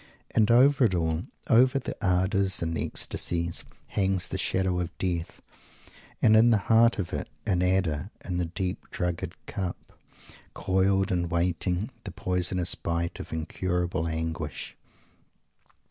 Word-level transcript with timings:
And 0.31 0.49
over 0.49 0.85
it 0.85 0.95
all, 0.95 1.25
over 1.45 1.77
the 1.77 1.95
ardours 2.03 2.63
and 2.63 2.75
ecstasies, 2.75 3.63
hangs 3.89 4.27
the 4.29 4.37
shadow 4.39 4.79
of 4.79 4.97
Death; 4.97 5.43
and 6.23 6.35
in 6.35 6.49
the 6.49 6.57
heart 6.73 6.97
of 6.97 7.13
it, 7.13 7.27
an 7.45 7.61
adder 7.61 8.09
in 8.25 8.37
the 8.37 8.45
deep 8.45 8.89
drugged 8.89 9.35
cup, 9.45 9.93
coiled 10.55 11.11
and 11.11 11.29
waiting, 11.29 11.91
the 12.03 12.11
poisonous 12.11 12.73
bite 12.73 13.19
of 13.19 13.31
incurable 13.31 14.07
anguish! 14.07 14.75